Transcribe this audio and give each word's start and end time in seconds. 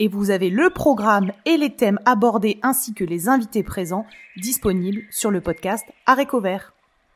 et 0.00 0.08
vous 0.08 0.30
avez 0.30 0.50
le 0.50 0.70
programme 0.70 1.30
et 1.44 1.56
les 1.56 1.70
thèmes 1.70 2.00
abordés 2.06 2.58
ainsi 2.62 2.94
que 2.94 3.04
les 3.04 3.28
invités 3.28 3.62
présents 3.62 4.06
disponibles 4.36 5.02
sur 5.10 5.30
le 5.30 5.40
podcast 5.40 5.84
Aréco 6.06 6.40
Vert. 6.40 6.72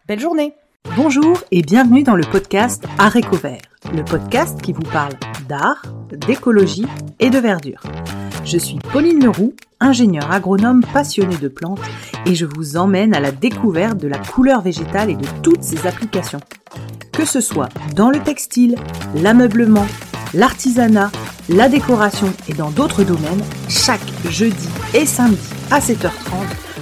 Belle 0.06 0.20
journée 0.20 0.54
Bonjour 0.96 1.38
et 1.50 1.62
bienvenue 1.62 2.02
dans 2.02 2.14
le 2.14 2.24
podcast 2.24 2.84
Aréco 2.98 3.36
Vert, 3.36 3.62
le 3.94 4.05
podcast 4.05 4.60
qui 4.60 4.74
vous 4.74 4.82
parle 4.82 5.14
d'art, 5.48 5.82
d'écologie 6.10 6.84
et 7.20 7.30
de 7.30 7.38
verdure. 7.38 7.82
Je 8.44 8.58
suis 8.58 8.78
Pauline 8.92 9.24
Leroux, 9.24 9.55
ingénieure 9.80 10.30
agronome 10.30 10.84
passionnée 10.92 11.38
de 11.38 11.48
plantes 11.48 11.80
et 12.27 12.34
je 12.34 12.44
vous 12.44 12.77
emmène 12.77 13.14
à 13.14 13.20
la 13.20 13.32
découverte 13.32 13.96
de 13.96 14.08
la 14.08 14.19
couleur 14.19 14.60
végétale 14.60 15.08
et 15.08 15.16
de 15.16 15.27
toutes 15.42 15.62
ses 15.62 15.86
applications. 15.86 16.41
Que 17.12 17.24
ce 17.24 17.41
soit 17.41 17.70
dans 17.96 18.10
le 18.10 18.20
textile, 18.20 18.77
l'ameublement, 19.14 19.86
l'artisanat, 20.34 21.10
la 21.48 21.68
décoration 21.68 22.32
et 22.48 22.54
dans 22.54 22.70
d'autres 22.70 23.04
domaines, 23.04 23.42
chaque 23.68 24.00
jeudi 24.28 24.68
et 24.92 25.06
samedi 25.06 25.48
à 25.70 25.78
7h30, 25.78 26.10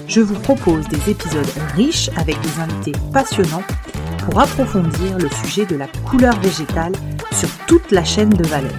je 0.08 0.20
vous 0.20 0.34
propose 0.34 0.88
des 0.88 1.10
épisodes 1.10 1.46
riches 1.76 2.10
avec 2.16 2.36
des 2.40 2.60
invités 2.60 2.98
passionnants 3.12 3.62
pour 4.24 4.40
approfondir 4.40 5.18
le 5.18 5.28
sujet 5.44 5.66
de 5.66 5.76
la 5.76 5.86
couleur 6.08 6.38
végétale 6.40 6.92
sur 7.32 7.48
toute 7.66 7.90
la 7.90 8.04
chaîne 8.04 8.30
de 8.30 8.46
valeur. 8.46 8.72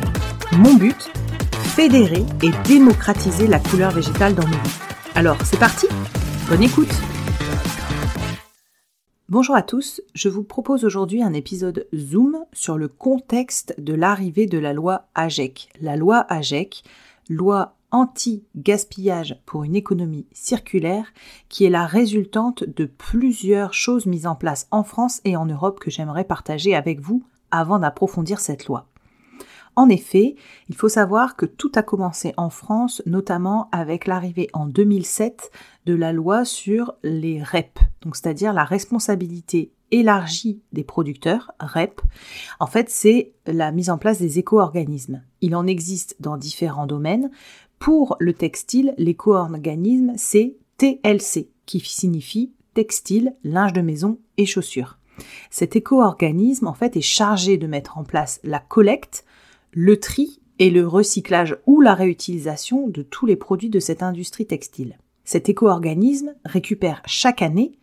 Mon 0.54 0.74
but 0.76 1.12
Fédérer 1.76 2.24
et 2.44 2.52
démocratiser 2.68 3.48
la 3.48 3.58
couleur 3.58 3.90
végétale 3.92 4.36
dans 4.36 4.44
nos 4.44 4.50
vies. 4.50 4.80
Alors, 5.16 5.38
c'est 5.44 5.58
parti? 5.58 5.88
Bonne 6.48 6.62
écoute 6.62 6.94
Bonjour 9.34 9.56
à 9.56 9.64
tous, 9.64 10.00
je 10.14 10.30
vous 10.30 10.44
propose 10.44 10.86
aujourd'hui 10.86 11.24
un 11.24 11.34
épisode 11.34 11.88
Zoom 11.96 12.46
sur 12.54 12.78
le 12.78 12.88
contexte 12.88 13.74
de 13.80 13.96
l'arrivée 13.96 14.46
de 14.46 14.60
la 14.60 14.74
loi 14.74 15.08
AGEC. 15.16 15.70
La 15.82 15.96
loi 15.96 16.20
AGEC, 16.30 16.84
loi 17.30 17.74
anti-gaspillage 17.90 19.42
pour 19.48 19.64
une 19.64 19.76
économie 19.76 20.28
circulaire, 20.34 21.08
qui 21.50 21.66
est 21.66 21.72
la 21.72 21.88
résultante 21.88 22.64
de 22.64 22.86
plusieurs 22.86 23.74
choses 23.74 24.06
mises 24.06 24.28
en 24.28 24.36
place 24.36 24.68
en 24.70 24.84
France 24.84 25.20
et 25.26 25.36
en 25.36 25.48
Europe 25.48 25.80
que 25.80 25.90
j'aimerais 25.90 26.26
partager 26.26 26.76
avec 26.76 27.00
vous 27.00 27.24
avant 27.50 27.80
d'approfondir 27.80 28.40
cette 28.40 28.68
loi. 28.68 28.86
En 29.76 29.90
effet, 29.90 30.36
il 30.70 30.76
faut 30.76 30.90
savoir 30.90 31.36
que 31.36 31.46
tout 31.46 31.72
a 31.76 31.82
commencé 31.82 32.34
en 32.38 32.50
France, 32.50 33.02
notamment 33.06 33.70
avec 33.72 34.06
l'arrivée 34.06 34.48
en 34.54 34.66
2007 34.66 35.52
de 35.86 35.96
la 35.96 36.14
loi 36.14 36.46
sur 36.46 36.94
les 37.04 37.42
REP, 37.42 37.80
donc 38.02 38.16
c'est-à-dire 38.16 38.54
la 38.54 38.64
responsabilité 38.64 39.72
élargie 39.92 40.62
des 40.72 40.84
producteurs, 40.84 41.52
REP. 41.60 42.02
En 42.60 42.68
fait, 42.68 42.90
c'est 42.90 43.34
la 43.46 43.72
mise 43.72 43.90
en 43.90 43.98
place 43.98 44.20
des 44.20 44.40
éco-organismes. 44.40 45.22
Il 45.42 45.56
en 45.56 45.68
existe 45.68 46.16
dans 46.20 46.38
différents 46.38 46.88
domaines. 46.88 47.30
Pour 47.78 48.16
le 48.20 48.34
textile, 48.34 48.96
l'éco-organisme, 48.98 50.14
c'est 50.18 50.56
TLC, 50.78 51.50
qui 51.66 51.80
signifie 51.80 52.52
textile, 52.74 53.36
linge 53.44 53.74
de 53.74 53.82
maison 53.82 54.18
et 54.38 54.46
chaussures. 54.48 54.98
Cet 55.52 55.76
éco-organisme, 55.76 56.68
en 56.68 56.74
fait, 56.74 56.98
est 56.98 57.02
chargé 57.02 57.58
de 57.58 57.68
mettre 57.68 57.98
en 57.98 58.04
place 58.04 58.40
la 58.44 58.60
collecte, 58.60 59.26
le 59.74 60.00
tri 60.00 60.40
et 60.60 60.70
le 60.70 60.88
recyclage 60.88 61.58
ou 61.66 61.82
la 61.82 61.96
réutilisation 61.96 62.88
de 62.88 63.02
tous 63.02 63.26
les 63.26 63.36
produits 63.36 63.70
de 63.70 63.80
cette 63.80 64.04
industrie 64.04 64.46
textile. 64.46 64.98
Cet 65.26 65.50
éco-organisme 65.50 66.36
récupère 66.46 67.02
chaque 67.06 67.42
année 67.42 67.80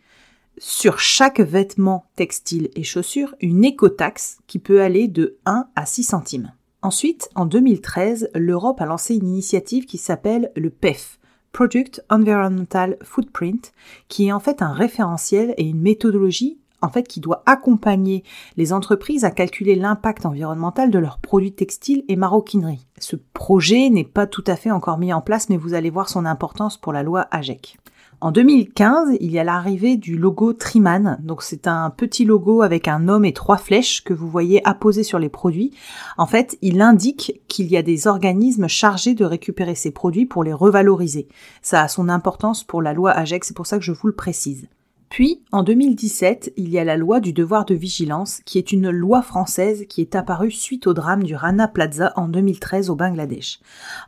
sur 0.57 0.99
chaque 0.99 1.39
vêtement 1.39 2.05
textile 2.15 2.69
et 2.75 2.83
chaussure 2.83 3.35
une 3.41 3.65
écotaxe 3.65 4.37
qui 4.47 4.59
peut 4.59 4.81
aller 4.81 5.07
de 5.07 5.37
1 5.45 5.67
à 5.75 5.85
6 5.85 6.03
centimes. 6.03 6.53
Ensuite, 6.81 7.29
en 7.35 7.45
2013, 7.45 8.31
l'Europe 8.35 8.81
a 8.81 8.85
lancé 8.85 9.15
une 9.15 9.27
initiative 9.27 9.85
qui 9.85 9.97
s'appelle 9.97 10.51
le 10.55 10.69
PEF, 10.69 11.19
Product 11.51 12.03
Environmental 12.09 12.97
Footprint, 13.03 13.73
qui 14.07 14.27
est 14.27 14.31
en 14.31 14.39
fait 14.39 14.61
un 14.61 14.71
référentiel 14.71 15.53
et 15.57 15.63
une 15.63 15.81
méthodologie 15.81 16.60
en 16.81 16.89
fait, 16.89 17.07
qui 17.07 17.19
doit 17.19 17.43
accompagner 17.45 18.23
les 18.57 18.73
entreprises 18.73 19.25
à 19.25 19.31
calculer 19.31 19.75
l'impact 19.75 20.25
environnemental 20.25 20.91
de 20.91 20.99
leurs 20.99 21.19
produits 21.19 21.53
textiles 21.53 22.03
et 22.07 22.15
maroquinerie. 22.15 22.87
Ce 22.99 23.15
projet 23.15 23.89
n'est 23.89 24.03
pas 24.03 24.27
tout 24.27 24.43
à 24.47 24.55
fait 24.55 24.71
encore 24.71 24.97
mis 24.97 25.13
en 25.13 25.21
place, 25.21 25.49
mais 25.49 25.57
vous 25.57 25.73
allez 25.73 25.89
voir 25.89 26.09
son 26.09 26.25
importance 26.25 26.77
pour 26.77 26.93
la 26.93 27.03
loi 27.03 27.27
AGEC. 27.31 27.77
En 28.23 28.31
2015, 28.31 29.17
il 29.19 29.31
y 29.31 29.39
a 29.39 29.43
l'arrivée 29.43 29.97
du 29.97 30.15
logo 30.15 30.53
Triman. 30.53 31.17
Donc 31.23 31.41
c'est 31.41 31.65
un 31.65 31.89
petit 31.89 32.23
logo 32.23 32.61
avec 32.61 32.87
un 32.87 33.07
homme 33.07 33.25
et 33.25 33.33
trois 33.33 33.57
flèches 33.57 34.03
que 34.03 34.13
vous 34.13 34.29
voyez 34.29 34.61
apposées 34.67 35.03
sur 35.03 35.17
les 35.17 35.27
produits. 35.27 35.71
En 36.19 36.27
fait, 36.27 36.55
il 36.61 36.81
indique 36.81 37.41
qu'il 37.47 37.65
y 37.65 37.77
a 37.77 37.81
des 37.81 38.05
organismes 38.05 38.67
chargés 38.67 39.15
de 39.15 39.25
récupérer 39.25 39.73
ces 39.73 39.89
produits 39.89 40.27
pour 40.27 40.43
les 40.43 40.53
revaloriser. 40.53 41.29
Ça 41.63 41.81
a 41.81 41.87
son 41.87 42.09
importance 42.09 42.63
pour 42.63 42.83
la 42.83 42.93
loi 42.93 43.09
AGEC, 43.09 43.43
c'est 43.43 43.57
pour 43.57 43.65
ça 43.65 43.79
que 43.79 43.83
je 43.83 43.91
vous 43.91 44.05
le 44.05 44.13
précise. 44.13 44.67
Puis, 45.11 45.41
en 45.51 45.61
2017, 45.61 46.53
il 46.55 46.69
y 46.69 46.79
a 46.79 46.85
la 46.85 46.95
loi 46.95 47.19
du 47.19 47.33
devoir 47.33 47.65
de 47.65 47.75
vigilance, 47.75 48.39
qui 48.45 48.57
est 48.57 48.71
une 48.71 48.89
loi 48.89 49.21
française 49.21 49.85
qui 49.89 49.99
est 49.99 50.15
apparue 50.15 50.51
suite 50.51 50.87
au 50.87 50.93
drame 50.93 51.23
du 51.23 51.35
Rana 51.35 51.67
Plaza 51.67 52.13
en 52.15 52.29
2013 52.29 52.89
au 52.89 52.95
Bangladesh. 52.95 53.59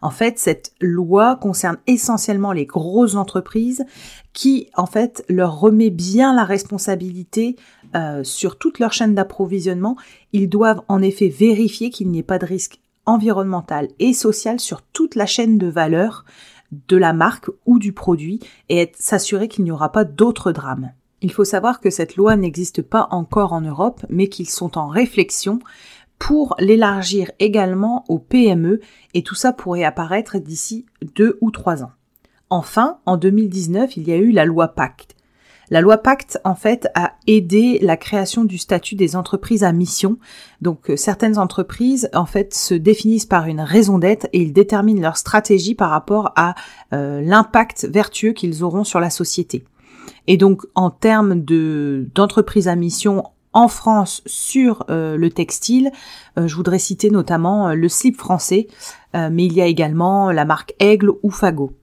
En 0.01 0.11
fait, 0.11 0.39
cette 0.39 0.71
loi 0.79 1.35
concerne 1.35 1.75
essentiellement 1.87 2.53
les 2.53 2.65
grosses 2.65 3.15
entreprises 3.15 3.83
qui, 4.31 4.69
en 4.77 4.85
fait, 4.85 5.25
leur 5.27 5.59
remet 5.59 5.89
bien 5.89 6.33
la 6.33 6.45
responsabilité 6.45 7.57
euh, 7.95 8.23
sur 8.23 8.57
toute 8.57 8.79
leur 8.79 8.93
chaîne 8.93 9.13
d'approvisionnement. 9.13 9.97
Ils 10.31 10.47
doivent 10.47 10.83
en 10.87 11.01
effet 11.01 11.27
vérifier 11.27 11.89
qu'il 11.89 12.11
n'y 12.11 12.19
ait 12.19 12.23
pas 12.23 12.39
de 12.39 12.45
risque 12.45 12.79
environnemental 13.05 13.89
et 13.99 14.13
social 14.13 14.57
sur 14.57 14.81
toute 14.81 15.15
la 15.15 15.25
chaîne 15.25 15.57
de 15.57 15.67
valeur 15.67 16.23
de 16.87 16.97
la 16.97 17.13
marque 17.13 17.49
ou 17.65 17.79
du 17.79 17.93
produit 17.93 18.39
et 18.69 18.91
s'assurer 18.95 19.47
qu'il 19.47 19.63
n'y 19.63 19.71
aura 19.71 19.91
pas 19.91 20.03
d'autres 20.03 20.51
drames. 20.51 20.91
Il 21.21 21.31
faut 21.31 21.45
savoir 21.45 21.79
que 21.79 21.89
cette 21.89 22.15
loi 22.15 22.35
n'existe 22.35 22.81
pas 22.81 23.07
encore 23.11 23.53
en 23.53 23.61
Europe, 23.61 24.05
mais 24.09 24.27
qu'ils 24.27 24.49
sont 24.49 24.77
en 24.77 24.87
réflexion 24.87 25.59
pour 26.19 26.55
l'élargir 26.59 27.31
également 27.39 28.05
aux 28.07 28.19
PME 28.19 28.79
et 29.13 29.23
tout 29.23 29.35
ça 29.35 29.53
pourrait 29.53 29.83
apparaître 29.83 30.37
d'ici 30.37 30.85
deux 31.15 31.37
ou 31.41 31.51
trois 31.51 31.83
ans. 31.83 31.91
Enfin, 32.49 32.99
en 33.05 33.17
2019, 33.17 33.97
il 33.97 34.07
y 34.07 34.11
a 34.11 34.17
eu 34.17 34.31
la 34.31 34.45
loi 34.45 34.69
Pacte, 34.69 35.15
la 35.69 35.81
loi 35.81 35.97
Pacte, 35.97 36.39
en 36.43 36.55
fait, 36.55 36.87
a 36.95 37.13
aidé 37.27 37.79
la 37.81 37.97
création 37.97 38.43
du 38.43 38.57
statut 38.57 38.95
des 38.95 39.15
entreprises 39.15 39.63
à 39.63 39.71
mission. 39.71 40.17
Donc, 40.61 40.89
euh, 40.89 40.97
certaines 40.97 41.39
entreprises, 41.39 42.09
en 42.13 42.25
fait, 42.25 42.53
se 42.53 42.73
définissent 42.73 43.25
par 43.25 43.47
une 43.47 43.61
raison 43.61 43.97
d'être 43.97 44.27
et 44.33 44.41
ils 44.41 44.53
déterminent 44.53 45.01
leur 45.01 45.17
stratégie 45.17 45.75
par 45.75 45.89
rapport 45.89 46.33
à 46.35 46.55
euh, 46.93 47.21
l'impact 47.21 47.87
vertueux 47.89 48.33
qu'ils 48.33 48.63
auront 48.63 48.83
sur 48.83 48.99
la 48.99 49.09
société. 49.09 49.63
Et 50.27 50.37
donc, 50.37 50.63
en 50.75 50.89
termes 50.89 51.41
de 51.41 52.09
d'entreprises 52.13 52.67
à 52.67 52.75
mission 52.75 53.23
en 53.53 53.67
France 53.67 54.21
sur 54.25 54.85
euh, 54.89 55.15
le 55.15 55.29
textile, 55.29 55.91
je 56.37 56.55
voudrais 56.55 56.79
citer 56.79 57.09
notamment 57.09 57.73
le 57.73 57.87
slip 57.87 58.17
français, 58.17 58.67
mais 59.13 59.45
il 59.45 59.53
y 59.53 59.61
a 59.61 59.67
également 59.67 60.31
la 60.31 60.43
marque 60.43 60.73
Aigle 60.79 61.11
ou 61.21 61.29
Fagot. 61.29 61.73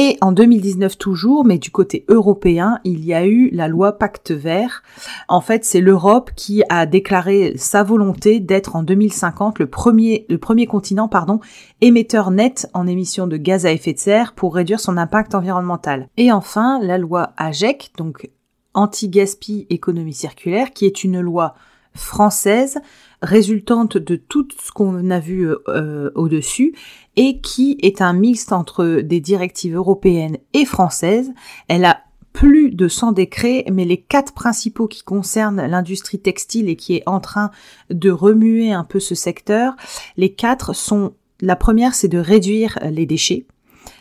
Et 0.00 0.16
en 0.20 0.30
2019 0.30 0.96
toujours, 0.96 1.44
mais 1.44 1.58
du 1.58 1.72
côté 1.72 2.04
européen, 2.06 2.78
il 2.84 3.04
y 3.04 3.14
a 3.14 3.26
eu 3.26 3.50
la 3.50 3.66
loi 3.66 3.98
Pacte 3.98 4.30
Vert. 4.30 4.84
En 5.26 5.40
fait, 5.40 5.64
c'est 5.64 5.80
l'Europe 5.80 6.30
qui 6.36 6.62
a 6.68 6.86
déclaré 6.86 7.54
sa 7.56 7.82
volonté 7.82 8.38
d'être 8.38 8.76
en 8.76 8.84
2050 8.84 9.58
le 9.58 9.66
premier, 9.66 10.24
continent, 10.68 11.10
émetteur 11.80 12.30
net 12.30 12.68
en 12.74 12.86
émissions 12.86 13.26
de 13.26 13.36
gaz 13.36 13.66
à 13.66 13.72
effet 13.72 13.92
de 13.92 13.98
serre 13.98 14.34
pour 14.34 14.54
réduire 14.54 14.78
son 14.78 14.96
impact 14.96 15.34
environnemental. 15.34 16.08
Et 16.16 16.30
enfin, 16.30 16.78
la 16.80 16.96
loi 16.96 17.32
AGEC, 17.36 17.90
donc 17.96 18.30
anti-gaspi 18.74 19.66
économie 19.68 20.14
circulaire, 20.14 20.70
qui 20.70 20.86
est 20.86 21.02
une 21.02 21.20
loi 21.20 21.54
française 21.94 22.78
résultante 23.22 23.96
de 23.96 24.16
tout 24.16 24.48
ce 24.62 24.70
qu'on 24.70 25.10
a 25.10 25.20
vu 25.20 25.48
euh, 25.68 26.10
au-dessus 26.14 26.74
et 27.16 27.40
qui 27.40 27.78
est 27.82 28.00
un 28.00 28.12
mixte 28.12 28.52
entre 28.52 29.00
des 29.00 29.20
directives 29.20 29.74
européennes 29.74 30.38
et 30.52 30.64
françaises. 30.64 31.32
Elle 31.68 31.84
a 31.84 32.00
plus 32.32 32.70
de 32.70 32.86
100 32.86 33.12
décrets, 33.12 33.64
mais 33.72 33.84
les 33.84 34.00
quatre 34.00 34.32
principaux 34.32 34.86
qui 34.86 35.02
concernent 35.02 35.66
l'industrie 35.66 36.20
textile 36.20 36.68
et 36.68 36.76
qui 36.76 36.94
est 36.94 37.02
en 37.06 37.18
train 37.18 37.50
de 37.90 38.10
remuer 38.10 38.72
un 38.72 38.84
peu 38.84 39.00
ce 39.00 39.16
secteur, 39.16 39.74
les 40.16 40.32
quatre 40.32 40.72
sont, 40.72 41.14
la 41.40 41.56
première 41.56 41.94
c'est 41.94 42.06
de 42.06 42.18
réduire 42.18 42.78
les 42.90 43.06
déchets. 43.06 43.46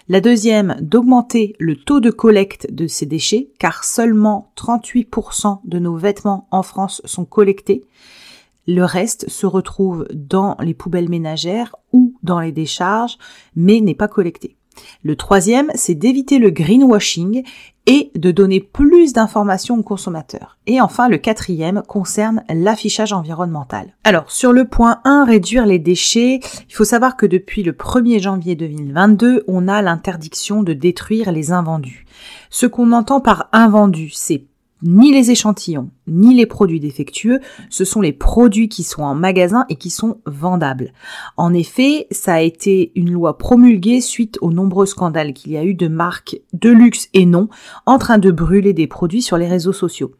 La 0.09 0.21
deuxième, 0.21 0.77
d'augmenter 0.79 1.55
le 1.59 1.75
taux 1.75 1.99
de 1.99 2.11
collecte 2.11 2.71
de 2.71 2.87
ces 2.87 3.05
déchets, 3.05 3.49
car 3.59 3.83
seulement 3.83 4.51
38% 4.55 5.59
de 5.65 5.79
nos 5.79 5.97
vêtements 5.97 6.47
en 6.51 6.63
France 6.63 7.01
sont 7.03 7.25
collectés. 7.25 7.83
Le 8.67 8.83
reste 8.83 9.29
se 9.29 9.45
retrouve 9.45 10.05
dans 10.13 10.57
les 10.59 10.73
poubelles 10.73 11.09
ménagères 11.09 11.75
ou 11.93 12.15
dans 12.21 12.39
les 12.39 12.51
décharges, 12.51 13.17
mais 13.55 13.79
n'est 13.79 13.95
pas 13.95 14.09
collecté. 14.09 14.57
Le 15.01 15.15
troisième, 15.15 15.71
c'est 15.73 15.95
d'éviter 15.95 16.37
le 16.37 16.49
greenwashing 16.49 17.43
et 17.85 18.11
de 18.15 18.31
donner 18.31 18.59
plus 18.59 19.13
d'informations 19.13 19.77
aux 19.77 19.83
consommateurs. 19.83 20.57
Et 20.67 20.81
enfin, 20.81 21.07
le 21.07 21.17
quatrième 21.17 21.81
concerne 21.87 22.43
l'affichage 22.49 23.13
environnemental. 23.13 23.95
Alors, 24.03 24.29
sur 24.31 24.51
le 24.51 24.65
point 24.65 24.99
1, 25.05 25.23
réduire 25.23 25.65
les 25.65 25.79
déchets, 25.79 26.41
il 26.69 26.73
faut 26.73 26.83
savoir 26.83 27.15
que 27.15 27.25
depuis 27.25 27.63
le 27.63 27.71
1er 27.71 28.19
janvier 28.19 28.55
2022, 28.55 29.45
on 29.47 29.67
a 29.67 29.81
l'interdiction 29.81 30.63
de 30.63 30.73
détruire 30.73 31.31
les 31.31 31.51
invendus. 31.51 32.05
Ce 32.49 32.65
qu'on 32.65 32.91
entend 32.91 33.21
par 33.21 33.47
invendu, 33.53 34.09
c'est 34.13 34.45
ni 34.83 35.11
les 35.11 35.31
échantillons, 35.31 35.89
ni 36.07 36.35
les 36.35 36.45
produits 36.45 36.79
défectueux, 36.79 37.39
ce 37.69 37.85
sont 37.85 38.01
les 38.01 38.13
produits 38.13 38.69
qui 38.69 38.83
sont 38.83 39.01
en 39.01 39.15
magasin 39.15 39.65
et 39.69 39.75
qui 39.75 39.89
sont 39.89 40.19
vendables. 40.25 40.93
En 41.35 41.53
effet, 41.53 42.07
ça 42.11 42.35
a 42.35 42.41
été 42.41 42.91
une 42.95 43.11
loi 43.11 43.37
promulguée 43.37 44.01
suite 44.01 44.37
aux 44.41 44.51
nombreux 44.51 44.85
scandales 44.85 45.33
qu'il 45.33 45.51
y 45.51 45.57
a 45.57 45.63
eu 45.63 45.73
de 45.73 45.87
marques 45.87 46.39
de 46.53 46.69
luxe 46.69 47.09
et 47.13 47.25
non 47.25 47.49
en 47.85 47.97
train 47.97 48.17
de 48.17 48.31
brûler 48.31 48.73
des 48.73 48.87
produits 48.87 49.21
sur 49.21 49.37
les 49.37 49.47
réseaux 49.47 49.73
sociaux. 49.73 50.13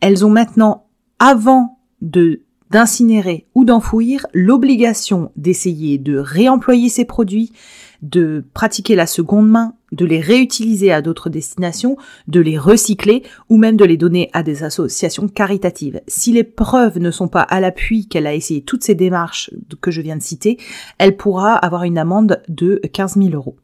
Elles 0.00 0.24
ont 0.24 0.30
maintenant, 0.30 0.86
avant 1.18 1.78
de 2.00 2.42
d'incinérer 2.70 3.46
ou 3.54 3.66
d'enfouir, 3.66 4.26
l'obligation 4.32 5.30
d'essayer 5.36 5.98
de 5.98 6.16
réemployer 6.16 6.88
ces 6.88 7.04
produits, 7.04 7.52
de 8.00 8.46
pratiquer 8.54 8.94
la 8.94 9.06
seconde 9.06 9.48
main, 9.48 9.74
de 9.92 10.04
les 10.04 10.20
réutiliser 10.20 10.92
à 10.92 11.02
d'autres 11.02 11.30
destinations, 11.30 11.96
de 12.26 12.40
les 12.40 12.58
recycler 12.58 13.22
ou 13.48 13.56
même 13.56 13.76
de 13.76 13.84
les 13.84 13.96
donner 13.96 14.30
à 14.32 14.42
des 14.42 14.64
associations 14.64 15.28
caritatives. 15.28 16.00
Si 16.08 16.32
les 16.32 16.44
preuves 16.44 16.98
ne 16.98 17.10
sont 17.10 17.28
pas 17.28 17.42
à 17.42 17.60
l'appui 17.60 18.08
qu'elle 18.08 18.26
a 18.26 18.34
essayé 18.34 18.62
toutes 18.62 18.84
ces 18.84 18.94
démarches 18.94 19.50
que 19.80 19.90
je 19.90 20.00
viens 20.00 20.16
de 20.16 20.22
citer, 20.22 20.58
elle 20.98 21.16
pourra 21.16 21.54
avoir 21.54 21.84
une 21.84 21.98
amende 21.98 22.42
de 22.48 22.80
15 22.92 23.16
000 23.16 23.30
euros. 23.30 23.56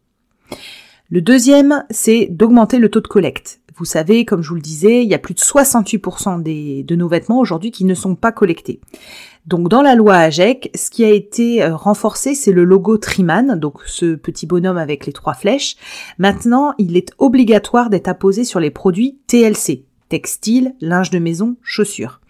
Le 1.11 1.23
deuxième, 1.23 1.85
c'est 1.91 2.29
d'augmenter 2.31 2.79
le 2.79 2.91
taux 2.91 3.01
de 3.01 3.09
collecte. 3.09 3.61
Vous 3.77 3.85
savez, 3.85 4.25
comme 4.25 4.43
je 4.43 4.49
vous 4.49 4.57
le 4.57 4.61
disais, 4.61 5.05
il 5.05 5.09
y 5.09 5.15
a 5.15 5.19
plus 5.19 5.35
de 5.35 5.39
68% 5.39 6.43
des, 6.43 6.83
de 6.83 6.97
nos 6.97 7.09
vêtements 7.09 7.39
aujourd'hui 7.39 7.71
qui 7.71 7.85
ne 7.85 7.95
sont 7.95 8.17
pas 8.17 8.33
collectés. 8.33 8.81
Donc 9.49 9.71
dans 9.71 9.81
la 9.81 9.95
loi 9.95 10.15
AGEC, 10.15 10.71
ce 10.75 10.91
qui 10.91 11.05
a 11.07 11.09
été 11.09 11.63
euh, 11.63 11.75
renforcé, 11.75 12.35
c'est 12.35 12.53
le 12.53 12.65
logo 12.65 12.99
Triman, 12.99 13.59
donc 13.59 13.81
ce 13.87 14.15
petit 14.15 14.45
bonhomme 14.45 14.77
avec 14.77 15.07
les 15.07 15.15
trois 15.15 15.33
flèches. 15.33 15.77
Maintenant, 16.19 16.75
il 16.77 16.99
est 16.99 17.13
obligatoire 17.17 17.89
d'être 17.89 18.09
apposé 18.09 18.45
sur 18.45 18.61
les 18.61 18.71
produits 18.71 19.19
TLC, 19.27 19.87
textile, 20.11 20.75
linge 20.83 21.09
de 21.09 21.19
maison, 21.19 21.57
chaussures. 21.63 22.21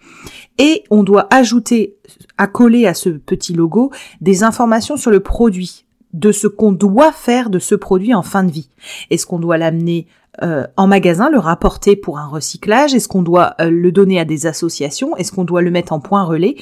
Et 0.59 0.85
on 0.91 1.03
doit 1.03 1.27
ajouter, 1.29 1.97
accoler 2.37 2.87
à 2.87 2.93
ce 2.93 3.09
petit 3.09 3.53
logo, 3.53 3.91
des 4.21 4.43
informations 4.43 4.95
sur 4.95 5.11
le 5.11 5.19
produit, 5.19 5.83
de 6.13 6.31
ce 6.31 6.47
qu'on 6.47 6.71
doit 6.71 7.11
faire 7.11 7.49
de 7.49 7.59
ce 7.59 7.75
produit 7.75 8.13
en 8.13 8.23
fin 8.23 8.43
de 8.43 8.51
vie. 8.51 8.69
Est-ce 9.09 9.25
qu'on 9.25 9.39
doit 9.39 9.57
l'amener 9.57 10.07
euh, 10.41 10.65
en 10.77 10.87
magasin, 10.87 11.29
le 11.29 11.39
rapporter 11.39 11.95
pour 11.95 12.17
un 12.17 12.27
recyclage? 12.27 12.93
Est-ce 12.93 13.07
qu'on 13.07 13.23
doit 13.23 13.55
euh, 13.59 13.69
le 13.69 13.91
donner 13.91 14.19
à 14.19 14.25
des 14.25 14.45
associations? 14.45 15.15
Est-ce 15.17 15.31
qu'on 15.31 15.43
doit 15.43 15.61
le 15.61 15.71
mettre 15.71 15.91
en 15.91 15.99
point 15.99 16.23
relais? 16.23 16.55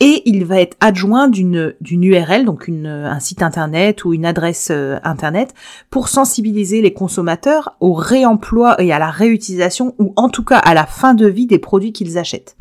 Et 0.00 0.22
il 0.24 0.44
va 0.44 0.60
être 0.60 0.76
adjoint 0.80 1.28
d'une 1.28 1.74
URL, 1.80 2.44
donc 2.44 2.66
une, 2.66 2.86
un 2.86 3.20
site 3.20 3.42
internet 3.42 4.04
ou 4.04 4.14
une 4.14 4.24
adresse 4.24 4.68
euh, 4.70 4.98
internet, 5.04 5.54
pour 5.90 6.08
sensibiliser 6.08 6.80
les 6.80 6.92
consommateurs 6.92 7.76
au 7.80 7.92
réemploi 7.92 8.80
et 8.82 8.92
à 8.92 8.98
la 8.98 9.10
réutilisation, 9.10 9.94
ou 9.98 10.12
en 10.16 10.28
tout 10.28 10.44
cas 10.44 10.58
à 10.58 10.74
la 10.74 10.86
fin 10.86 11.14
de 11.14 11.26
vie 11.26 11.46
des 11.46 11.58
produits 11.58 11.92
qu'ils 11.92 12.18
achètent. 12.18 12.56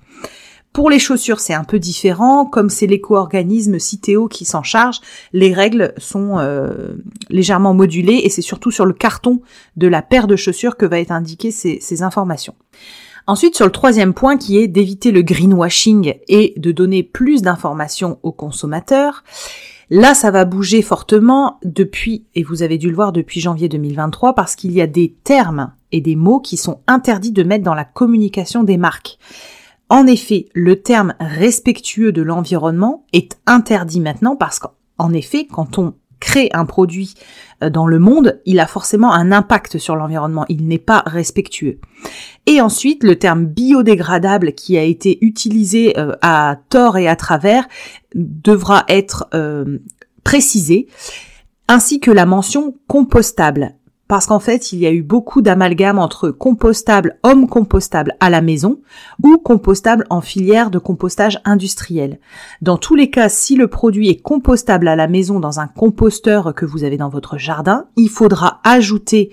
Pour 0.73 0.89
les 0.89 0.99
chaussures, 0.99 1.39
c'est 1.39 1.53
un 1.53 1.63
peu 1.63 1.79
différent. 1.79 2.45
Comme 2.45 2.69
c'est 2.69 2.87
l'éco-organisme 2.87 3.79
Citeo 3.79 4.27
qui 4.27 4.45
s'en 4.45 4.63
charge, 4.63 5.01
les 5.33 5.53
règles 5.53 5.93
sont 5.97 6.37
euh, 6.37 6.93
légèrement 7.29 7.73
modulées 7.73 8.21
et 8.23 8.29
c'est 8.29 8.41
surtout 8.41 8.71
sur 8.71 8.85
le 8.85 8.93
carton 8.93 9.41
de 9.77 9.87
la 9.87 10.01
paire 10.01 10.27
de 10.27 10.35
chaussures 10.35 10.77
que 10.77 10.85
va 10.85 10.99
être 10.99 11.11
indiqué 11.11 11.51
ces, 11.51 11.79
ces 11.81 12.03
informations. 12.03 12.55
Ensuite, 13.27 13.55
sur 13.55 13.65
le 13.65 13.71
troisième 13.71 14.13
point 14.13 14.37
qui 14.37 14.57
est 14.57 14.67
d'éviter 14.67 15.11
le 15.11 15.21
greenwashing 15.21 16.15
et 16.27 16.53
de 16.57 16.71
donner 16.71 17.03
plus 17.03 17.41
d'informations 17.41 18.19
aux 18.23 18.31
consommateurs, 18.31 19.23
Là, 19.91 20.13
ça 20.13 20.29
va 20.29 20.45
bouger 20.45 20.83
fortement 20.83 21.57
depuis, 21.63 22.25
et 22.35 22.43
vous 22.43 22.61
avez 22.61 22.77
dû 22.77 22.89
le 22.89 22.95
voir 22.95 23.11
depuis 23.11 23.39
janvier 23.39 23.69
2023, 23.69 24.35
parce 24.35 24.55
qu'il 24.55 24.71
y 24.71 24.81
a 24.81 24.87
des 24.87 25.15
termes 25.23 25.71
et 25.91 25.99
des 25.99 26.15
mots 26.15 26.39
qui 26.39 26.57
sont 26.57 26.81
interdits 26.85 27.31
de 27.31 27.41
mettre 27.41 27.63
dans 27.63 27.73
la 27.73 27.85
communication 27.85 28.63
des 28.63 28.77
marques. 28.77 29.17
En 29.89 30.05
effet, 30.05 30.47
le 30.53 30.81
terme 30.81 31.15
respectueux 31.19 32.11
de 32.11 32.21
l'environnement 32.21 33.05
est 33.11 33.37
interdit 33.47 33.99
maintenant 33.99 34.35
parce 34.35 34.59
qu'en 34.59 35.13
effet, 35.13 35.47
quand 35.51 35.79
on 35.79 35.95
crée 36.19 36.49
un 36.53 36.65
produit 36.65 37.15
euh, 37.63 37.69
dans 37.69 37.87
le 37.87 37.97
monde, 37.97 38.39
il 38.45 38.59
a 38.59 38.67
forcément 38.67 39.13
un 39.13 39.31
impact 39.31 39.77
sur 39.77 39.95
l'environnement, 39.95 40.45
il 40.49 40.67
n'est 40.67 40.77
pas 40.77 41.03
respectueux. 41.05 41.79
Et 42.45 42.61
ensuite, 42.61 43.03
le 43.03 43.17
terme 43.17 43.45
biodégradable 43.45 44.53
qui 44.53 44.77
a 44.77 44.83
été 44.83 45.17
utilisé 45.21 45.97
euh, 45.97 46.15
à 46.21 46.57
tort 46.69 46.97
et 46.97 47.07
à 47.07 47.15
travers 47.15 47.67
devra 48.13 48.85
être 48.89 49.27
euh, 49.33 49.79
précisé, 50.23 50.87
ainsi 51.67 51.99
que 51.99 52.11
la 52.11 52.25
mention 52.25 52.75
compostable 52.87 53.75
parce 54.09 54.25
qu'en 54.25 54.39
fait, 54.39 54.73
il 54.73 54.79
y 54.79 54.87
a 54.87 54.91
eu 54.91 55.03
beaucoup 55.03 55.43
d'amalgames 55.43 55.99
entre 55.99 56.31
compostable, 56.31 57.19
homme 57.21 57.47
compostable 57.47 58.17
à 58.19 58.31
la 58.31 58.41
maison 58.41 58.79
ou 59.23 59.37
compostable 59.37 60.03
en 60.09 60.19
filière 60.19 60.71
de 60.71 60.79
compostage 60.79 61.39
industriel. 61.45 62.19
Dans 62.63 62.77
tous 62.77 62.95
les 62.95 63.11
cas, 63.11 63.29
si 63.29 63.55
le 63.55 63.67
produit 63.67 64.09
est 64.09 64.19
compostable 64.19 64.87
à 64.87 64.95
la 64.95 65.07
maison 65.07 65.39
dans 65.39 65.59
un 65.59 65.67
composteur 65.67 66.55
que 66.55 66.65
vous 66.65 66.83
avez 66.83 66.97
dans 66.97 67.09
votre 67.09 67.37
jardin, 67.37 67.85
il 67.97 68.09
faudra 68.09 68.59
ajouter 68.63 69.31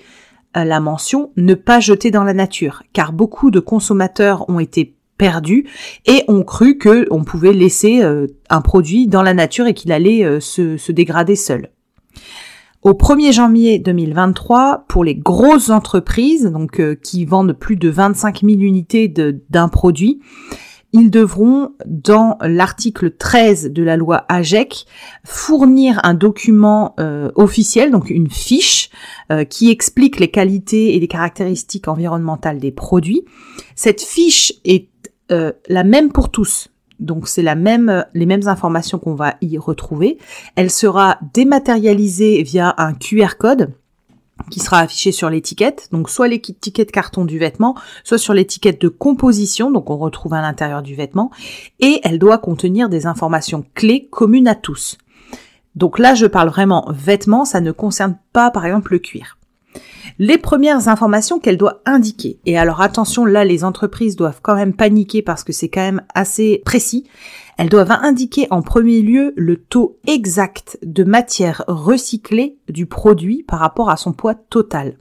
euh, 0.59 0.65
la 0.65 0.79
mention 0.79 1.33
ne 1.39 1.55
pas 1.55 1.81
jeter 1.81 2.11
dans 2.11 2.25
la 2.25 2.35
nature, 2.35 2.83
car 2.93 3.15
beaucoup 3.15 3.51
de 3.51 3.61
consommateurs 3.61 4.47
ont 4.51 4.61
été 4.61 4.95
perdus 5.17 5.67
et 6.05 6.23
ont 6.29 6.43
cru 6.43 6.77
que 6.77 7.07
on 7.11 7.25
pouvait 7.25 7.55
laisser 7.55 8.03
euh, 8.03 8.27
un 8.51 8.61
produit 8.61 9.09
dans 9.09 9.23
la 9.23 9.33
nature 9.33 9.67
et 9.67 9.73
qu'il 9.73 9.91
allait 9.91 10.23
euh, 10.23 10.39
se, 10.39 10.77
se 10.77 10.93
dégrader 10.93 11.35
seul. 11.35 11.71
Au 12.87 12.93
1er 12.93 13.33
janvier 13.33 13.81
2023, 13.81 14.85
pour 14.87 15.03
les 15.03 15.17
grosses 15.17 15.71
entreprises, 15.71 16.45
donc 16.45 16.79
euh, 16.79 16.95
qui 16.95 17.25
vendent 17.25 17.53
plus 17.53 17.75
de 17.75 17.89
25 17.89 18.43
000 18.43 18.61
unités 18.61 19.09
d'un 19.09 19.69
produit, 19.69 20.21
ils 20.93 21.11
devront, 21.11 21.73
dans 21.85 22.39
l'article 22.43 23.11
13 23.11 23.73
de 23.73 23.83
la 23.83 23.97
loi 23.97 24.25
AGEC, 24.29 24.87
fournir 25.25 25.99
un 26.05 26.15
document 26.15 26.95
euh, 27.01 27.33
officiel, 27.35 27.91
donc 27.91 28.09
une 28.09 28.31
fiche, 28.31 28.91
euh, 29.33 29.43
qui 29.43 29.69
explique 29.73 30.21
les 30.21 30.31
qualités 30.31 30.95
et 30.95 31.01
les 31.01 31.09
caractéristiques 31.09 31.89
environnementales 31.89 32.61
des 32.61 32.71
produits. 32.71 33.25
Cette 33.75 34.01
fiche 34.01 34.53
est 34.65 34.91
la 35.29 35.83
même 35.83 36.13
pour 36.13 36.31
tous, 36.31 36.69
donc 37.01 37.29
c'est 37.29 37.43
la 37.43 37.55
même, 37.55 38.05
les 38.15 38.27
mêmes 38.27 38.49
informations 38.49 38.99
qu'on 38.99 39.15
va 39.15 39.35
y 39.41 39.59
retrouver. 39.59 40.19
Elle 40.55 40.71
sera 40.71 41.19
dématérialisée 41.35 42.43
via 42.43 42.75
un 42.79 42.95
QR 42.95 43.37
code 43.39 43.73
qui 44.51 44.61
sera 44.61 44.81
affiché 44.81 45.13
sur 45.13 45.31
l'étiquette, 45.31 45.89
donc 45.93 46.11
soit 46.11 46.29
l'étiquette 46.29 46.93
carton 46.93 47.25
du 47.25 47.39
vêtement, 47.39 47.75
soit 48.05 48.19
sur 48.19 48.35
l'étiquette 48.35 48.81
de 48.81 48.89
composition, 48.89 49.71
donc 49.71 49.89
on 49.91 49.97
retrouve 49.97 50.35
à 50.35 50.43
l'intérieur 50.43 50.83
du 50.83 50.95
vêtement, 50.95 51.31
et 51.81 52.01
elle 52.05 52.19
doit 52.19 52.39
contenir 52.39 52.89
des 52.89 53.07
informations 53.07 53.65
clés 53.75 54.09
communes 54.11 54.49
à 54.49 54.55
tous. 54.55 54.99
Donc 55.75 55.99
là, 55.99 56.15
je 56.15 56.27
parle 56.27 56.49
vraiment 56.49 56.87
vêtements, 56.93 57.45
ça 57.45 57.61
ne 57.61 57.73
concerne 57.73 58.19
pas 58.33 58.51
par 58.51 58.67
exemple 58.67 58.93
le 58.93 58.99
cuir 58.99 59.36
les 60.19 60.39
premières 60.39 60.89
informations 60.89 61.39
qu'elle 61.39 61.57
doit 61.57 61.83
indiquer. 61.85 62.39
Et 62.47 62.59
alors 62.59 62.81
attention, 62.81 63.25
là, 63.25 63.45
les 63.45 63.65
entreprises 63.65 64.17
doivent 64.17 64.41
quand 64.43 64.55
même 64.55 64.75
paniquer 64.75 65.23
parce 65.23 65.45
que 65.45 65.53
c'est 65.53 65.69
quand 65.69 65.83
même 65.83 66.03
assez 66.15 66.63
précis. 66.65 67.09
Elles 67.59 67.69
doivent 67.69 67.91
indiquer 67.91 68.47
en 68.51 68.63
premier 68.63 69.03
lieu 69.03 69.33
le 69.37 69.57
taux 69.57 69.99
exact 70.07 70.79
de 70.83 71.05
matière 71.05 71.65
recyclée 71.69 72.59
du 72.69 72.87
produit 72.87 73.43
par 73.43 73.61
rapport 73.61 73.91
à 73.91 73.97
son 73.97 74.13
poids 74.13 74.35
total. 74.35 74.99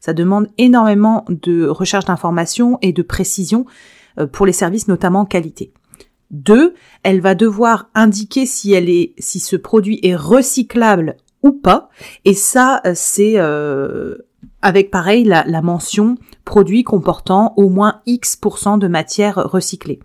Ça 0.00 0.12
demande 0.12 0.48
énormément 0.58 1.24
de 1.28 1.66
recherche 1.66 2.04
d'informations 2.04 2.78
et 2.82 2.92
de 2.92 3.02
précision 3.02 3.66
euh, 4.18 4.26
pour 4.26 4.46
les 4.46 4.52
services, 4.52 4.88
notamment 4.88 5.24
qualité. 5.24 5.72
Deux, 6.30 6.74
elle 7.02 7.20
va 7.20 7.34
devoir 7.34 7.90
indiquer 7.94 8.46
si 8.46 8.72
elle 8.72 8.88
est, 8.88 9.14
si 9.18 9.40
ce 9.40 9.56
produit 9.56 9.98
est 10.02 10.14
recyclable 10.14 11.16
ou 11.42 11.52
pas. 11.52 11.88
Et 12.24 12.34
ça, 12.34 12.80
euh, 12.86 12.92
c'est 12.94 13.34
euh, 13.36 14.16
avec 14.62 14.90
pareil 14.90 15.24
la, 15.24 15.44
mention 15.62 16.16
produit 16.44 16.84
comportant 16.84 17.54
au 17.56 17.68
moins 17.68 18.00
X% 18.06 18.78
de 18.78 18.88
matière 18.88 19.36
recyclée. 19.36 20.00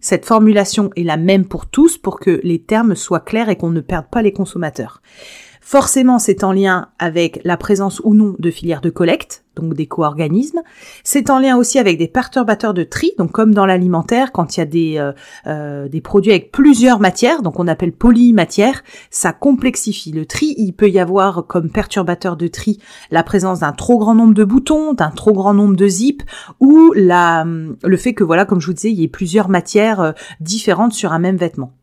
Cette 0.00 0.24
formulation 0.24 0.90
est 0.96 1.02
la 1.02 1.18
même 1.18 1.44
pour 1.44 1.66
tous 1.66 1.98
pour 1.98 2.20
que 2.20 2.40
les 2.42 2.62
termes 2.62 2.94
soient 2.94 3.20
clairs 3.20 3.50
et 3.50 3.56
qu'on 3.56 3.70
ne 3.70 3.80
perde 3.80 4.06
pas 4.10 4.22
les 4.22 4.32
consommateurs. 4.32 5.02
Forcément, 5.60 6.18
c'est 6.18 6.42
en 6.42 6.52
lien 6.52 6.88
avec 6.98 7.40
la 7.44 7.56
présence 7.56 8.00
ou 8.02 8.14
non 8.14 8.34
de 8.38 8.50
filières 8.50 8.80
de 8.80 8.90
collecte, 8.90 9.44
donc 9.56 9.74
d'éco-organismes. 9.74 10.62
C'est 11.04 11.28
en 11.28 11.38
lien 11.38 11.56
aussi 11.56 11.78
avec 11.78 11.98
des 11.98 12.08
perturbateurs 12.08 12.72
de 12.72 12.82
tri, 12.82 13.12
donc 13.18 13.30
comme 13.32 13.54
dans 13.54 13.66
l'alimentaire, 13.66 14.32
quand 14.32 14.56
il 14.56 14.60
y 14.60 14.62
a 14.62 14.66
des, 14.66 14.98
euh, 14.98 15.12
euh, 15.46 15.88
des 15.88 16.00
produits 16.00 16.32
avec 16.32 16.50
plusieurs 16.50 16.98
matières, 16.98 17.42
donc 17.42 17.58
on 17.58 17.68
appelle 17.68 17.92
polymatière, 17.92 18.82
ça 19.10 19.32
complexifie 19.32 20.12
le 20.12 20.24
tri. 20.24 20.54
Il 20.56 20.72
peut 20.72 20.88
y 20.88 20.98
avoir 20.98 21.46
comme 21.46 21.70
perturbateur 21.70 22.36
de 22.36 22.46
tri 22.48 22.78
la 23.10 23.22
présence 23.22 23.60
d'un 23.60 23.72
trop 23.72 23.98
grand 23.98 24.14
nombre 24.14 24.34
de 24.34 24.44
boutons, 24.44 24.94
d'un 24.94 25.10
trop 25.10 25.32
grand 25.32 25.54
nombre 25.54 25.76
de 25.76 25.88
zips, 25.88 26.22
ou 26.58 26.92
la, 26.96 27.44
le 27.44 27.96
fait 27.96 28.14
que, 28.14 28.24
voilà, 28.24 28.46
comme 28.46 28.60
je 28.60 28.66
vous 28.66 28.72
disais, 28.72 28.90
il 28.90 28.98
y 28.98 29.04
ait 29.04 29.08
plusieurs 29.08 29.50
matières 29.50 30.00
euh, 30.00 30.12
différentes 30.40 30.94
sur 30.94 31.12
un 31.12 31.18
même 31.18 31.36
vêtement. 31.36 31.74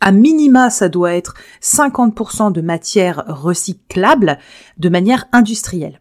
À 0.00 0.12
minima, 0.12 0.70
ça 0.70 0.88
doit 0.88 1.14
être 1.14 1.34
50% 1.62 2.52
de 2.52 2.60
matière 2.60 3.24
recyclable 3.26 4.38
de 4.78 4.88
manière 4.88 5.26
industrielle. 5.32 6.00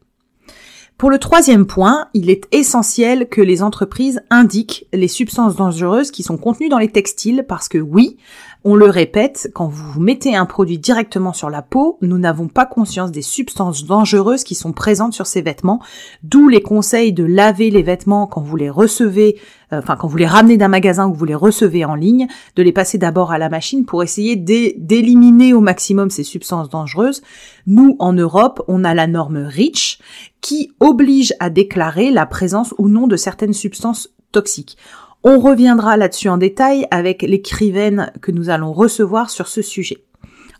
Pour 1.00 1.10
le 1.10 1.18
troisième 1.18 1.66
point, 1.66 2.10
il 2.14 2.30
est 2.30 2.46
essentiel 2.54 3.30
que 3.30 3.40
les 3.40 3.64
entreprises 3.64 4.22
indiquent 4.30 4.86
les 4.92 5.08
substances 5.08 5.56
dangereuses 5.56 6.12
qui 6.12 6.24
sont 6.24 6.38
contenues 6.38 6.68
dans 6.68 6.78
les 6.78 6.92
textiles 6.92 7.46
parce 7.48 7.70
que 7.70 7.78
oui, 7.78 8.18
on 8.66 8.76
le 8.76 8.90
répète, 8.90 9.50
quand 9.54 9.68
vous 9.68 10.02
mettez 10.02 10.36
un 10.36 10.46
produit 10.46 10.78
directement 10.78 11.32
sur 11.32 11.50
la 11.50 11.62
peau, 11.62 11.98
nous 12.02 12.18
n'avons 12.18 12.50
pas 12.50 12.66
conscience 12.66 13.10
des 13.10 13.22
substances 13.22 13.86
dangereuses 13.86 14.44
qui 14.44 14.54
sont 14.54 14.74
présentes 14.74 15.14
sur 15.14 15.28
ces 15.28 15.42
vêtements, 15.42 15.82
d'où 16.24 16.50
les 16.50 16.62
conseils 16.62 17.14
de 17.14 17.24
laver 17.24 17.70
les 17.70 17.84
vêtements 17.84 18.28
quand 18.28 18.42
vous 18.42 18.58
les 18.58 18.70
recevez, 18.70 19.40
euh, 19.72 19.80
enfin 19.80 19.96
quand 19.96 20.10
vous 20.10 20.18
les 20.18 20.26
ramenez 20.26 20.58
d'un 20.58 20.68
magasin 20.68 21.08
ou 21.08 21.14
vous 21.14 21.24
les 21.24 21.36
recevez 21.36 21.86
en 21.86 21.96
ligne, 21.96 22.28
de 22.58 22.64
les 22.64 22.74
passer 22.74 22.98
d'abord 22.98 23.32
à 23.32 23.38
la 23.38 23.48
machine 23.48 23.86
pour 23.86 24.04
essayer 24.04 24.36
d'éliminer 24.36 25.54
au 25.54 25.62
maximum 25.62 26.10
ces 26.10 26.24
substances 26.24 26.70
dangereuses. 26.70 27.22
Nous, 27.66 27.96
en 28.00 28.12
Europe, 28.12 28.62
on 28.68 28.84
a 28.84 28.94
la 28.94 29.08
norme 29.08 29.38
REACH 29.38 30.00
qui 30.42 30.74
oblige 30.82 31.34
à 31.40 31.50
déclarer 31.50 32.12
la 32.12 32.26
présence 32.26 32.74
ou 32.78 32.90
non 32.90 33.08
de 33.08 33.16
certaines 33.16 33.54
substances 33.54 34.10
toxiques. 34.34 34.78
On 35.24 35.40
reviendra 35.40 35.98
là-dessus 35.98 36.30
en 36.30 36.38
détail 36.38 36.88
avec 36.92 37.24
l'écrivaine 37.24 38.12
que 38.22 38.32
nous 38.32 38.50
allons 38.50 38.72
recevoir 38.72 39.30
sur 39.30 39.48
ce 39.48 39.62
sujet. 39.62 40.06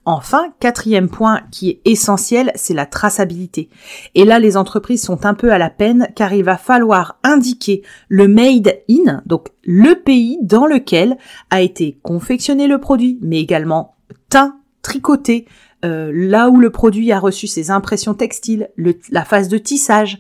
Enfin, 0.04 0.54
quatrième 0.60 1.08
point 1.08 1.42
qui 1.52 1.70
est 1.70 1.82
essentiel, 1.86 2.52
c'est 2.56 2.74
la 2.74 2.86
traçabilité. 2.86 3.70
Et 4.16 4.26
là, 4.26 4.40
les 4.40 4.58
entreprises 4.58 5.04
sont 5.04 5.26
un 5.26 5.34
peu 5.34 5.54
à 5.54 5.58
la 5.58 5.70
peine 5.70 6.10
car 6.16 6.34
il 6.34 6.44
va 6.44 6.58
falloir 6.58 7.20
indiquer 7.24 7.84
le 8.10 8.28
made 8.28 8.80
in, 8.90 9.22
donc 9.26 9.48
le 9.64 9.96
pays 9.96 10.40
dans 10.42 10.66
lequel 10.66 11.18
a 11.52 11.62
été 11.62 12.00
confectionné 12.02 12.68
le 12.68 12.80
produit, 12.80 13.18
mais 13.22 13.40
également 13.40 13.96
teint, 14.30 14.58
tricoté, 14.82 15.46
euh, 15.86 16.12
là 16.14 16.50
où 16.50 16.60
le 16.60 16.70
produit 16.70 17.12
a 17.14 17.20
reçu 17.20 17.48
ses 17.48 17.72
impressions 17.72 18.14
textiles, 18.14 18.70
la 19.12 19.24
phase 19.24 19.48
de 19.48 19.58
tissage, 19.58 20.20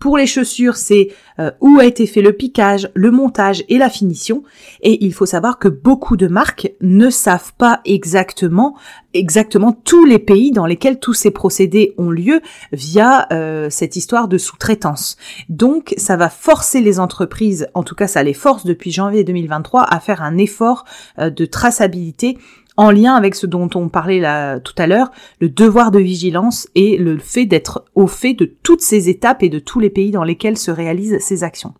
pour 0.00 0.16
les 0.16 0.26
chaussures, 0.26 0.76
c'est 0.76 1.08
euh, 1.38 1.50
où 1.60 1.78
a 1.78 1.84
été 1.84 2.06
fait 2.06 2.22
le 2.22 2.32
piquage, 2.32 2.90
le 2.94 3.10
montage 3.10 3.62
et 3.68 3.78
la 3.78 3.90
finition. 3.90 4.42
Et 4.80 5.04
il 5.04 5.12
faut 5.12 5.26
savoir 5.26 5.58
que 5.58 5.68
beaucoup 5.68 6.16
de 6.16 6.26
marques 6.26 6.72
ne 6.80 7.10
savent 7.10 7.52
pas 7.56 7.80
exactement 7.84 8.76
exactement 9.14 9.72
tous 9.72 10.04
les 10.04 10.18
pays 10.18 10.52
dans 10.52 10.66
lesquels 10.66 10.98
tous 11.00 11.14
ces 11.14 11.30
procédés 11.30 11.94
ont 11.98 12.10
lieu 12.10 12.40
via 12.72 13.26
euh, 13.32 13.68
cette 13.70 13.96
histoire 13.96 14.28
de 14.28 14.38
sous-traitance. 14.38 15.16
Donc 15.48 15.94
ça 15.96 16.16
va 16.16 16.28
forcer 16.28 16.80
les 16.80 17.00
entreprises, 17.00 17.68
en 17.74 17.82
tout 17.82 17.94
cas 17.94 18.06
ça 18.06 18.22
les 18.22 18.34
force 18.34 18.64
depuis 18.64 18.92
janvier 18.92 19.24
2023 19.24 19.82
à 19.82 20.00
faire 20.00 20.22
un 20.22 20.38
effort 20.38 20.84
euh, 21.18 21.30
de 21.30 21.44
traçabilité 21.44 22.38
en 22.76 22.90
lien 22.90 23.14
avec 23.14 23.34
ce 23.34 23.46
dont 23.46 23.68
on 23.74 23.88
parlait 23.88 24.22
tout 24.64 24.74
à 24.78 24.86
l'heure, 24.86 25.10
le 25.40 25.48
devoir 25.48 25.90
de 25.90 25.98
vigilance 25.98 26.68
et 26.74 26.96
le 26.96 27.18
fait 27.18 27.46
d'être 27.46 27.84
au 27.94 28.06
fait 28.06 28.34
de 28.34 28.44
toutes 28.62 28.82
ces 28.82 29.08
étapes 29.08 29.42
et 29.42 29.48
de 29.48 29.58
tous 29.58 29.80
les 29.80 29.90
pays 29.90 30.10
dans 30.10 30.24
lesquels 30.24 30.56
se 30.56 30.70
réalisent 30.70 31.18
ces 31.20 31.44
actions. 31.44 31.74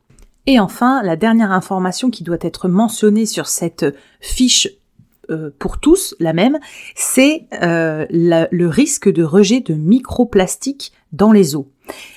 Et 0.46 0.58
enfin, 0.58 1.02
la 1.02 1.16
dernière 1.16 1.52
information 1.52 2.10
qui 2.10 2.24
doit 2.24 2.38
être 2.40 2.68
mentionnée 2.68 3.26
sur 3.26 3.46
cette 3.46 3.86
fiche 4.20 4.68
euh, 5.30 5.50
pour 5.58 5.78
tous, 5.78 6.14
la 6.18 6.32
même, 6.32 6.58
c'est 6.96 7.46
euh, 7.62 8.06
le 8.10 8.66
risque 8.66 9.08
de 9.10 9.22
rejet 9.22 9.60
de 9.60 9.74
microplastiques 9.74 10.92
dans 11.12 11.32
les 11.32 11.54
eaux. 11.54 11.70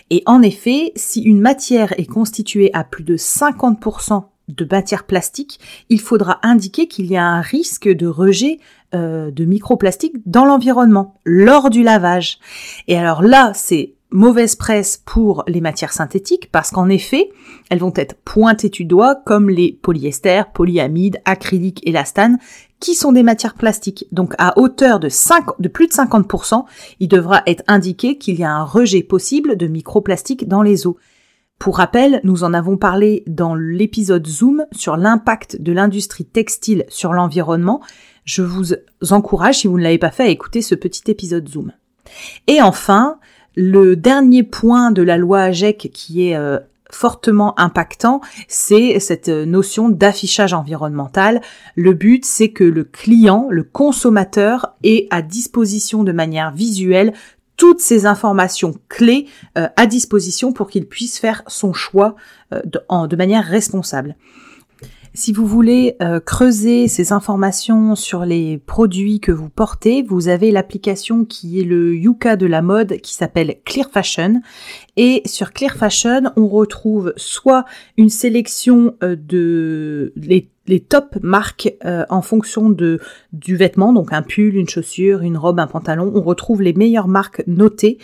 Et 0.09 0.23
en 0.25 0.41
effet, 0.41 0.91
si 0.95 1.21
une 1.21 1.41
matière 1.41 1.93
est 1.99 2.05
constituée 2.05 2.71
à 2.73 2.83
plus 2.83 3.03
de 3.03 3.17
50% 3.17 4.23
de 4.49 4.67
matière 4.69 5.05
plastique, 5.05 5.59
il 5.89 6.01
faudra 6.01 6.39
indiquer 6.43 6.87
qu'il 6.87 7.05
y 7.05 7.17
a 7.17 7.25
un 7.25 7.41
risque 7.41 7.87
de 7.87 8.07
rejet 8.07 8.59
euh, 8.93 9.31
de 9.31 9.45
microplastiques 9.45 10.17
dans 10.25 10.45
l'environnement 10.45 11.15
lors 11.25 11.69
du 11.69 11.83
lavage. 11.83 12.39
Et 12.87 12.97
alors 12.97 13.21
là, 13.21 13.53
c'est 13.55 13.95
mauvaise 14.11 14.55
presse 14.55 15.01
pour 15.05 15.43
les 15.47 15.59
matières 15.59 15.91
synthétiques 15.91 16.49
parce 16.51 16.69
qu'en 16.69 16.87
effet, 16.87 17.31
elles 17.69 17.79
vont 17.79 17.93
être 17.95 18.15
pointées 18.23 18.69
du 18.69 18.85
doigt 18.85 19.15
comme 19.15 19.49
les 19.49 19.79
polyesters, 19.81 20.51
polyamides, 20.51 21.19
acryliques, 21.25 21.85
élastane 21.87 22.37
qui 22.79 22.95
sont 22.95 23.13
des 23.13 23.23
matières 23.23 23.55
plastiques. 23.55 24.05
Donc 24.11 24.35
à 24.37 24.59
hauteur 24.59 24.99
de, 24.99 25.09
5, 25.09 25.59
de 25.59 25.69
plus 25.69 25.87
de 25.87 25.93
50%, 25.93 26.65
il 26.99 27.07
devra 27.07 27.41
être 27.47 27.63
indiqué 27.67 28.17
qu'il 28.17 28.35
y 28.35 28.43
a 28.43 28.51
un 28.51 28.65
rejet 28.65 29.03
possible 29.03 29.55
de 29.55 29.67
microplastiques 29.67 30.47
dans 30.47 30.61
les 30.61 30.85
eaux. 30.85 30.97
Pour 31.59 31.77
rappel, 31.77 32.19
nous 32.23 32.43
en 32.43 32.53
avons 32.53 32.75
parlé 32.75 33.23
dans 33.25 33.55
l'épisode 33.55 34.27
Zoom 34.27 34.65
sur 34.73 34.97
l'impact 34.97 35.61
de 35.61 35.71
l'industrie 35.71 36.25
textile 36.25 36.85
sur 36.89 37.13
l'environnement. 37.13 37.81
Je 38.25 38.41
vous 38.41 38.73
encourage, 39.11 39.59
si 39.59 39.67
vous 39.67 39.77
ne 39.77 39.83
l'avez 39.83 39.97
pas 39.97 40.11
fait, 40.11 40.23
à 40.23 40.27
écouter 40.27 40.61
ce 40.61 40.75
petit 40.75 41.09
épisode 41.09 41.47
Zoom. 41.47 41.71
Et 42.47 42.61
enfin, 42.61 43.17
le 43.55 43.95
dernier 43.95 44.43
point 44.43 44.91
de 44.91 45.01
la 45.01 45.17
loi 45.17 45.41
AGEC 45.41 45.89
qui 45.93 46.27
est 46.27 46.35
euh, 46.35 46.59
fortement 46.91 47.59
impactant, 47.59 48.21
c'est 48.47 48.99
cette 48.99 49.29
notion 49.29 49.89
d'affichage 49.89 50.53
environnemental. 50.53 51.41
Le 51.75 51.93
but, 51.93 52.25
c'est 52.25 52.49
que 52.49 52.63
le 52.63 52.83
client, 52.83 53.47
le 53.49 53.63
consommateur, 53.63 54.75
ait 54.83 55.07
à 55.11 55.21
disposition 55.21 56.03
de 56.03 56.11
manière 56.11 56.51
visuelle 56.51 57.13
toutes 57.57 57.79
ces 57.79 58.05
informations 58.05 58.75
clés 58.89 59.27
euh, 59.57 59.67
à 59.75 59.85
disposition 59.85 60.53
pour 60.53 60.69
qu'il 60.69 60.87
puisse 60.87 61.19
faire 61.19 61.43
son 61.47 61.73
choix 61.73 62.15
euh, 62.53 62.61
de, 62.65 63.15
manière 63.15 63.45
responsable. 63.45 64.15
Si 65.15 65.31
vous 65.31 65.45
voulez 65.45 65.95
euh, 66.01 66.19
creuser 66.19 66.87
ces 66.87 67.13
informations 67.13 67.95
sur 67.95 68.25
les 68.25 68.57
produits 68.57 69.19
que 69.19 69.31
vous 69.31 69.49
portez, 69.49 70.01
vous 70.01 70.27
avez 70.27 70.49
l'application 70.49 71.23
qui 71.23 71.59
est 71.59 71.65
le 71.65 71.95
Yuka 71.95 72.35
de 72.35 72.47
la 72.47 72.63
mode 72.63 72.97
qui 73.01 73.13
s'appelle 73.13 73.57
Clear 73.63 73.91
Fashion. 73.91 74.41
Et 74.97 75.21
sur 75.25 75.53
Clear 75.53 75.75
Fashion, 75.75 76.31
on 76.35 76.47
retrouve 76.47 77.13
soit 77.15 77.65
une 77.95 78.09
sélection 78.09 78.95
de 79.01 80.13
les 80.15 80.49
les 80.67 80.79
top 80.79 81.17
marques 81.21 81.73
euh, 81.85 82.05
en 82.09 82.21
fonction 82.21 82.69
de 82.69 82.99
du 83.33 83.55
vêtement, 83.55 83.91
donc 83.91 84.13
un 84.13 84.21
pull, 84.21 84.55
une 84.55 84.69
chaussure, 84.69 85.21
une 85.21 85.37
robe, 85.37 85.59
un 85.59 85.67
pantalon. 85.67 86.11
On 86.15 86.21
retrouve 86.21 86.61
les 86.61 86.73
meilleures 86.73 87.07
marques 87.07 87.43
notées. 87.47 87.97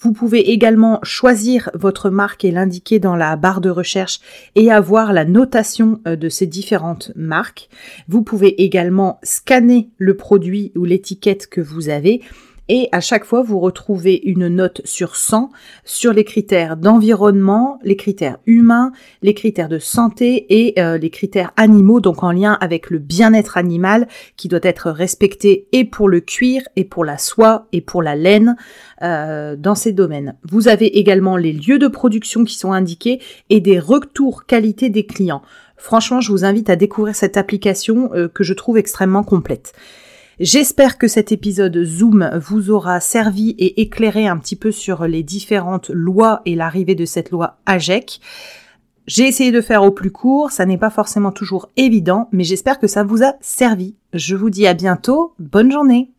Vous 0.00 0.12
pouvez 0.12 0.50
également 0.50 0.98
choisir 1.02 1.70
votre 1.74 2.08
marque 2.10 2.44
et 2.44 2.50
l'indiquer 2.50 2.98
dans 2.98 3.16
la 3.16 3.36
barre 3.36 3.60
de 3.60 3.70
recherche 3.70 4.20
et 4.54 4.70
avoir 4.70 5.12
la 5.12 5.24
notation 5.24 6.00
euh, 6.06 6.16
de 6.16 6.28
ces 6.28 6.46
différentes 6.46 7.12
marques. 7.16 7.68
Vous 8.08 8.22
pouvez 8.22 8.62
également 8.62 9.18
scanner 9.22 9.90
le 9.98 10.16
produit 10.16 10.72
ou 10.76 10.84
l'étiquette 10.84 11.46
que 11.48 11.60
vous 11.60 11.88
avez 11.88 12.22
et 12.68 12.88
à 12.92 13.00
chaque 13.00 13.24
fois 13.24 13.42
vous 13.42 13.58
retrouvez 13.58 14.20
une 14.24 14.48
note 14.48 14.80
sur 14.84 15.16
100 15.16 15.50
sur 15.84 16.12
les 16.12 16.24
critères 16.24 16.76
d'environnement, 16.76 17.78
les 17.82 17.96
critères 17.96 18.38
humains, 18.46 18.92
les 19.22 19.34
critères 19.34 19.68
de 19.68 19.78
santé 19.78 20.46
et 20.48 20.80
euh, 20.80 20.98
les 20.98 21.10
critères 21.10 21.52
animaux, 21.56 22.00
donc 22.00 22.22
en 22.22 22.32
lien 22.32 22.58
avec 22.60 22.90
le 22.90 22.98
bien-être 22.98 23.56
animal 23.56 24.08
qui 24.36 24.48
doit 24.48 24.60
être 24.62 24.90
respecté 24.90 25.68
et 25.72 25.84
pour 25.84 26.08
le 26.08 26.20
cuir 26.20 26.62
et 26.76 26.84
pour 26.84 27.04
la 27.04 27.18
soie 27.18 27.66
et 27.72 27.80
pour 27.80 28.02
la 28.02 28.16
laine 28.16 28.56
euh, 29.02 29.56
dans 29.56 29.74
ces 29.74 29.92
domaines. 29.92 30.36
Vous 30.42 30.68
avez 30.68 30.98
également 30.98 31.36
les 31.36 31.52
lieux 31.52 31.78
de 31.78 31.88
production 31.88 32.44
qui 32.44 32.54
sont 32.54 32.72
indiqués 32.72 33.20
et 33.50 33.60
des 33.60 33.78
retours 33.78 34.46
qualité 34.46 34.90
des 34.90 35.06
clients. 35.06 35.42
Franchement, 35.76 36.20
je 36.20 36.32
vous 36.32 36.44
invite 36.44 36.70
à 36.70 36.76
découvrir 36.76 37.14
cette 37.14 37.36
application 37.36 38.10
euh, 38.14 38.28
que 38.28 38.42
je 38.42 38.54
trouve 38.54 38.78
extrêmement 38.78 39.22
complète. 39.22 39.72
J'espère 40.38 40.98
que 40.98 41.08
cet 41.08 41.32
épisode 41.32 41.82
Zoom 41.82 42.30
vous 42.34 42.70
aura 42.70 43.00
servi 43.00 43.50
et 43.58 43.80
éclairé 43.80 44.26
un 44.26 44.36
petit 44.36 44.56
peu 44.56 44.70
sur 44.70 45.06
les 45.06 45.22
différentes 45.22 45.88
lois 45.88 46.42
et 46.44 46.54
l'arrivée 46.54 46.94
de 46.94 47.06
cette 47.06 47.30
loi 47.30 47.58
AGEC. 47.64 48.20
J'ai 49.06 49.26
essayé 49.26 49.50
de 49.50 49.62
faire 49.62 49.82
au 49.82 49.92
plus 49.92 50.10
court, 50.10 50.50
ça 50.50 50.66
n'est 50.66 50.76
pas 50.76 50.90
forcément 50.90 51.32
toujours 51.32 51.70
évident, 51.76 52.28
mais 52.32 52.44
j'espère 52.44 52.78
que 52.78 52.86
ça 52.86 53.02
vous 53.02 53.22
a 53.22 53.34
servi. 53.40 53.94
Je 54.12 54.36
vous 54.36 54.50
dis 54.50 54.66
à 54.66 54.74
bientôt, 54.74 55.34
bonne 55.38 55.72
journée 55.72 56.10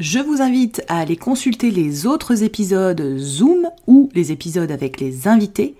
je 0.00 0.18
vous 0.18 0.40
invite 0.40 0.82
à 0.88 0.98
aller 0.98 1.16
consulter 1.16 1.70
les 1.70 2.06
autres 2.06 2.42
épisodes 2.42 3.18
Zoom 3.18 3.68
ou 3.86 4.08
les 4.14 4.32
épisodes 4.32 4.70
avec 4.70 4.98
les 4.98 5.28
invités 5.28 5.76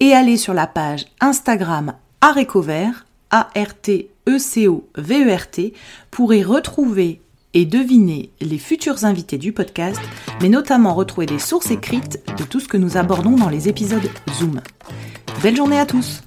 et 0.00 0.14
aller 0.14 0.38
sur 0.38 0.54
la 0.54 0.66
page 0.66 1.04
Instagram 1.20 1.92
Arécovert, 2.22 3.04
A-R-T 3.30 4.08
E-C-O-V-E-R-T, 4.36 5.72
pour 6.10 6.34
y 6.34 6.42
retrouver 6.42 7.20
et 7.54 7.64
deviner 7.64 8.30
les 8.40 8.58
futurs 8.58 9.04
invités 9.04 9.38
du 9.38 9.52
podcast, 9.52 10.00
mais 10.40 10.48
notamment 10.48 10.94
retrouver 10.94 11.26
des 11.26 11.38
sources 11.38 11.70
écrites 11.70 12.22
de 12.38 12.44
tout 12.44 12.60
ce 12.60 12.68
que 12.68 12.76
nous 12.76 12.96
abordons 12.96 13.36
dans 13.36 13.48
les 13.48 13.68
épisodes 13.68 14.08
Zoom. 14.38 14.60
Belle 15.42 15.56
journée 15.56 15.80
à 15.80 15.86
tous 15.86 16.22